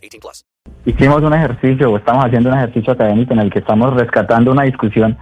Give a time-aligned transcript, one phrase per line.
[0.00, 0.44] 18 plus.
[0.86, 4.62] Hicimos un ejercicio o estamos haciendo un ejercicio académico en el que estamos rescatando una
[4.64, 5.16] discusión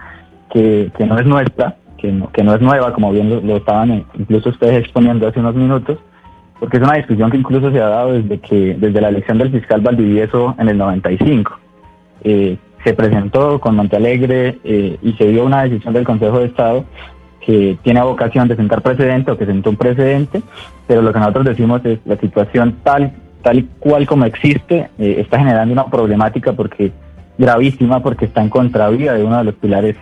[0.53, 3.57] que, que no es nuestra, que no, que no es nueva, como bien lo, lo
[3.57, 5.99] estaban eh, incluso ustedes exponiendo hace unos minutos,
[6.59, 9.51] porque es una discusión que incluso se ha dado desde que desde la elección del
[9.51, 11.59] fiscal Valdivieso en el 95.
[12.25, 16.85] Eh, se presentó con Montealegre eh, y se dio una decisión del Consejo de Estado
[17.41, 20.43] que tiene vocación de sentar precedente o que sentó un precedente,
[20.87, 25.39] pero lo que nosotros decimos es la situación tal, tal cual como existe eh, está
[25.39, 26.93] generando una problemática porque
[27.37, 29.97] gravísima porque está en contravía de uno de los pilares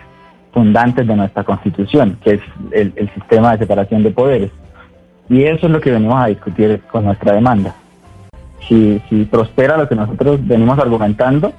[0.53, 4.51] fundantes de nuestra Constitución, que es el, el sistema de separación de poderes.
[5.29, 7.75] Y eso es lo que venimos a discutir con nuestra demanda.
[8.67, 11.53] Si, si prospera lo que nosotros venimos argumentando,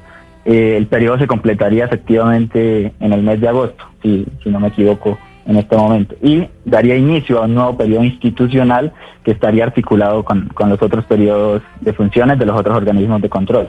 [0.44, 4.68] eh, el periodo se completaría efectivamente en el mes de agosto, si, si no me
[4.68, 5.18] equivoco
[5.48, 8.92] en este momento, y daría inicio a un nuevo periodo institucional
[9.24, 13.30] que estaría articulado con, con los otros periodos de funciones de los otros organismos de
[13.30, 13.68] control.